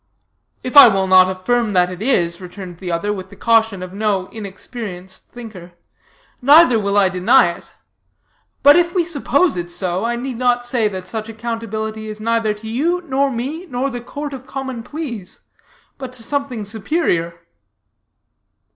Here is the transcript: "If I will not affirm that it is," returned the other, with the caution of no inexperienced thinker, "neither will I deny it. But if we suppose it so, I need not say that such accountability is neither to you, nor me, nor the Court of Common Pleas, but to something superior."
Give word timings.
"If 0.63 0.75
I 0.75 0.87
will 0.87 1.05
not 1.05 1.29
affirm 1.29 1.73
that 1.73 1.91
it 1.91 2.01
is," 2.01 2.41
returned 2.41 2.79
the 2.79 2.91
other, 2.91 3.13
with 3.13 3.29
the 3.29 3.35
caution 3.35 3.83
of 3.83 3.93
no 3.93 4.29
inexperienced 4.29 5.31
thinker, 5.31 5.73
"neither 6.41 6.79
will 6.79 6.97
I 6.97 7.07
deny 7.07 7.49
it. 7.51 7.69
But 8.63 8.75
if 8.75 8.95
we 8.95 9.05
suppose 9.05 9.57
it 9.57 9.69
so, 9.69 10.03
I 10.03 10.15
need 10.15 10.37
not 10.37 10.65
say 10.65 10.87
that 10.87 11.07
such 11.07 11.29
accountability 11.29 12.09
is 12.09 12.19
neither 12.19 12.55
to 12.55 12.67
you, 12.67 13.03
nor 13.03 13.29
me, 13.29 13.67
nor 13.67 13.91
the 13.91 14.01
Court 14.01 14.33
of 14.33 14.47
Common 14.47 14.81
Pleas, 14.81 15.41
but 15.99 16.13
to 16.13 16.23
something 16.23 16.65
superior." 16.65 17.39